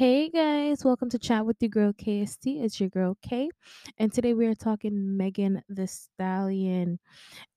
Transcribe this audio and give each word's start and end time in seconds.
Hey 0.00 0.30
guys, 0.30 0.82
welcome 0.82 1.10
to 1.10 1.18
Chat 1.18 1.44
with 1.44 1.58
your 1.60 1.68
girl 1.68 1.92
KST. 1.92 2.64
It's 2.64 2.80
your 2.80 2.88
girl 2.88 3.18
K. 3.20 3.50
And 3.98 4.10
today 4.10 4.32
we 4.32 4.46
are 4.46 4.54
talking 4.54 5.18
Megan 5.18 5.62
Thee 5.68 5.84
Stallion 5.84 6.98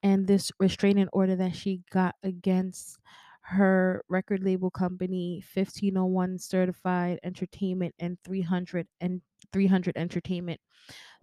and 0.03 0.27
this 0.27 0.51
restraining 0.59 1.07
order 1.13 1.37
that 1.37 1.55
she 1.55 1.83
got 1.89 2.15
against 2.21 2.99
her 3.43 4.03
record 4.09 4.43
label 4.43 4.69
company 4.69 5.41
1501 5.53 6.37
Certified 6.37 7.17
Entertainment 7.23 7.95
and 7.99 8.17
300 8.25 8.87
and 8.99 9.21
300 9.53 9.95
Entertainment. 9.95 10.59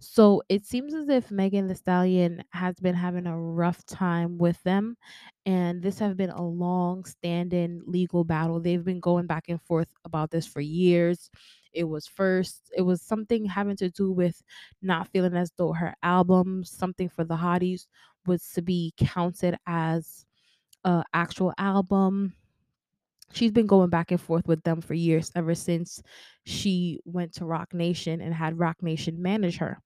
So 0.03 0.41
it 0.49 0.65
seems 0.65 0.95
as 0.95 1.09
if 1.09 1.29
Megan 1.29 1.67
Thee 1.67 1.75
Stallion 1.75 2.43
has 2.49 2.79
been 2.79 2.95
having 2.95 3.27
a 3.27 3.39
rough 3.39 3.85
time 3.85 4.39
with 4.39 4.61
them, 4.63 4.97
and 5.45 5.83
this 5.83 5.99
have 5.99 6.17
been 6.17 6.31
a 6.31 6.43
long 6.43 7.05
standing 7.05 7.83
legal 7.85 8.23
battle. 8.23 8.59
They've 8.59 8.83
been 8.83 8.99
going 8.99 9.27
back 9.27 9.45
and 9.47 9.61
forth 9.61 9.93
about 10.03 10.31
this 10.31 10.47
for 10.47 10.59
years. 10.59 11.29
It 11.71 11.83
was 11.83 12.07
first, 12.07 12.71
it 12.75 12.81
was 12.81 13.01
something 13.03 13.45
having 13.45 13.75
to 13.77 13.91
do 13.91 14.11
with 14.11 14.41
not 14.81 15.07
feeling 15.09 15.35
as 15.35 15.51
though 15.55 15.73
her 15.73 15.93
album, 16.01 16.63
Something 16.63 17.07
for 17.07 17.23
Thee 17.23 17.35
Hotties, 17.35 17.85
was 18.25 18.43
to 18.53 18.63
be 18.63 18.93
counted 18.97 19.55
as 19.67 20.25
a 20.83 21.03
actual 21.13 21.53
album 21.57 22.33
she's 23.33 23.51
been 23.51 23.67
going 23.67 23.89
back 23.89 24.11
and 24.11 24.21
forth 24.21 24.47
with 24.47 24.63
them 24.63 24.81
for 24.81 24.93
years 24.93 25.31
ever 25.35 25.55
since 25.55 26.01
she 26.45 26.99
went 27.05 27.33
to 27.35 27.45
Roc 27.45 27.73
Nation 27.73 28.21
and 28.21 28.33
had 28.33 28.59
Roc 28.59 28.81
Nation 28.83 29.21
manage 29.21 29.57
her. 29.57 29.79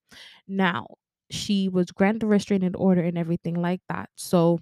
Now 0.48 0.98
she 1.30 1.70
was 1.70 1.92
granted 1.92 2.24
a 2.24 2.28
restraining 2.28 2.76
order 2.76 3.02
and 3.02 3.18
everything 3.18 3.56
like 3.56 3.82
that. 3.90 4.10
So 4.16 4.60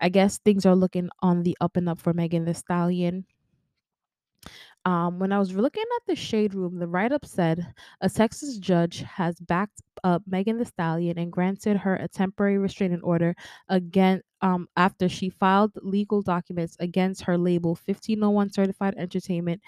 i 0.00 0.08
guess 0.08 0.38
things 0.38 0.66
are 0.66 0.74
looking 0.74 1.08
on 1.20 1.42
the 1.42 1.56
up 1.60 1.76
and 1.76 1.88
up 1.88 1.98
for 2.00 2.12
megan 2.12 2.44
the 2.44 2.54
stallion 2.54 3.24
um, 4.84 5.20
when 5.20 5.32
I 5.32 5.38
was 5.38 5.52
looking 5.52 5.84
at 5.96 6.06
the 6.06 6.16
shade 6.16 6.54
room, 6.54 6.78
the 6.78 6.88
write 6.88 7.12
up 7.12 7.24
said 7.24 7.72
a 8.00 8.10
Texas 8.10 8.58
judge 8.58 9.00
has 9.02 9.38
backed 9.38 9.80
up 10.02 10.22
Megan 10.26 10.58
Thee 10.58 10.64
Stallion 10.64 11.18
and 11.18 11.30
granted 11.30 11.76
her 11.76 11.94
a 11.96 12.08
temporary 12.08 12.58
restraining 12.58 13.00
order 13.02 13.34
again 13.68 14.22
um, 14.40 14.66
after 14.76 15.08
she 15.08 15.28
filed 15.28 15.72
legal 15.82 16.20
documents 16.20 16.76
against 16.80 17.22
her 17.22 17.38
label 17.38 17.70
1501 17.70 18.50
Certified 18.50 18.94
Entertainment 18.96 19.60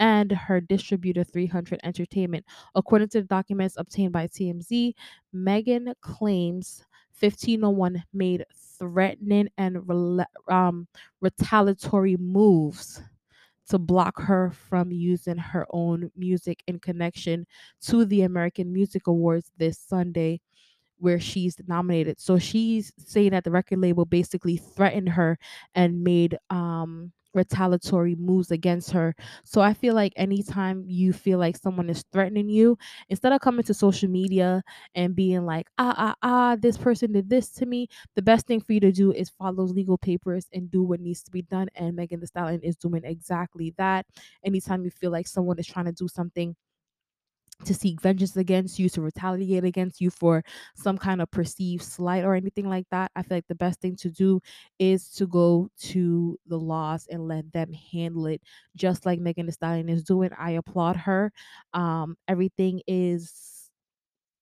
and 0.00 0.30
her 0.32 0.60
distributor 0.60 1.24
300 1.24 1.80
Entertainment. 1.82 2.44
According 2.74 3.08
to 3.10 3.22
the 3.22 3.26
documents 3.26 3.76
obtained 3.78 4.12
by 4.12 4.26
TMZ, 4.26 4.92
Megan 5.32 5.94
claims 6.02 6.84
1501 7.18 8.04
made 8.12 8.44
threatening 8.78 9.48
and 9.56 9.78
um, 10.48 10.86
retaliatory 11.20 12.16
moves 12.18 13.02
to 13.68 13.78
block 13.78 14.20
her 14.22 14.50
from 14.50 14.90
using 14.92 15.36
her 15.38 15.66
own 15.70 16.10
music 16.16 16.62
in 16.66 16.78
connection 16.78 17.46
to 17.82 18.04
the 18.04 18.22
American 18.22 18.72
Music 18.72 19.06
Awards 19.06 19.50
this 19.58 19.78
Sunday 19.78 20.40
where 20.98 21.20
she's 21.20 21.56
nominated. 21.68 22.20
So 22.20 22.38
she's 22.38 22.92
saying 22.98 23.30
that 23.30 23.44
the 23.44 23.50
record 23.50 23.78
label 23.80 24.04
basically 24.04 24.56
threatened 24.56 25.10
her 25.10 25.38
and 25.74 26.02
made 26.02 26.38
um 26.50 27.12
retaliatory 27.34 28.14
moves 28.16 28.50
against 28.50 28.90
her. 28.92 29.14
So 29.44 29.60
I 29.60 29.74
feel 29.74 29.94
like 29.94 30.12
anytime 30.16 30.84
you 30.86 31.12
feel 31.12 31.38
like 31.38 31.56
someone 31.56 31.90
is 31.90 32.04
threatening 32.12 32.48
you, 32.48 32.78
instead 33.08 33.32
of 33.32 33.40
coming 33.40 33.64
to 33.64 33.74
social 33.74 34.08
media 34.08 34.62
and 34.94 35.14
being 35.14 35.44
like, 35.44 35.66
ah 35.78 35.94
ah 35.96 36.14
ah, 36.22 36.56
this 36.60 36.76
person 36.76 37.12
did 37.12 37.28
this 37.28 37.50
to 37.52 37.66
me, 37.66 37.88
the 38.16 38.22
best 38.22 38.46
thing 38.46 38.60
for 38.60 38.72
you 38.72 38.80
to 38.80 38.92
do 38.92 39.12
is 39.12 39.28
follow 39.30 39.64
legal 39.64 39.98
papers 39.98 40.46
and 40.52 40.70
do 40.70 40.82
what 40.82 41.00
needs 41.00 41.22
to 41.24 41.30
be 41.30 41.42
done. 41.42 41.68
And 41.74 41.96
Megan 41.96 42.20
Thee 42.20 42.26
Stallion 42.26 42.60
is 42.62 42.76
doing 42.76 43.04
exactly 43.04 43.74
that. 43.78 44.06
Anytime 44.44 44.84
you 44.84 44.90
feel 44.90 45.10
like 45.10 45.26
someone 45.26 45.58
is 45.58 45.66
trying 45.66 45.86
to 45.86 45.92
do 45.92 46.08
something 46.08 46.54
to 47.64 47.74
seek 47.74 48.00
vengeance 48.00 48.36
against 48.36 48.78
you, 48.78 48.88
to 48.90 49.00
retaliate 49.02 49.64
against 49.64 50.00
you 50.00 50.10
for 50.10 50.44
some 50.76 50.96
kind 50.98 51.20
of 51.20 51.30
perceived 51.30 51.82
slight 51.82 52.24
or 52.24 52.34
anything 52.34 52.68
like 52.68 52.86
that, 52.90 53.10
I 53.16 53.22
feel 53.22 53.36
like 53.38 53.48
the 53.48 53.54
best 53.54 53.80
thing 53.80 53.96
to 53.96 54.10
do 54.10 54.40
is 54.78 55.10
to 55.12 55.26
go 55.26 55.68
to 55.80 56.38
the 56.46 56.58
laws 56.58 57.06
and 57.10 57.26
let 57.28 57.52
them 57.52 57.72
handle 57.72 58.26
it, 58.26 58.42
just 58.76 59.06
like 59.06 59.20
Megan 59.20 59.46
Thee 59.46 59.52
Stallion 59.52 59.88
is 59.88 60.04
doing. 60.04 60.30
I 60.38 60.52
applaud 60.52 60.96
her. 60.96 61.32
Um, 61.74 62.16
everything 62.28 62.80
is, 62.86 63.70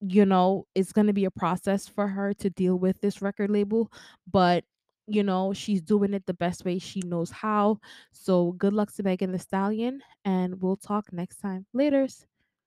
you 0.01 0.27
know, 0.27 0.67
it's 0.75 0.93
going 0.93 1.07
to 1.07 1.13
be 1.13 1.25
a 1.25 1.31
process 1.31 1.89
for 1.89 2.09
her 2.09 2.35
to 2.35 2.51
deal 2.51 2.77
with 2.79 3.01
this 3.01 3.23
record 3.23 3.51
label, 3.51 3.91
but 4.31 4.65
you 5.09 5.23
know, 5.23 5.53
she's 5.53 5.81
doing 5.83 6.15
it 6.15 6.27
the 6.27 6.35
best 6.35 6.65
way 6.65 6.79
she 6.79 7.01
knows 7.01 7.31
how. 7.31 7.79
So 8.13 8.53
good 8.53 8.73
luck 8.73 8.93
to 8.95 9.03
Megan 9.05 9.31
Thee 9.33 9.39
Stallion, 9.39 10.01
and 10.25 10.61
we'll 10.61 10.77
talk 10.77 11.13
next 11.13 11.37
time. 11.39 11.65
Laters. 11.75 12.25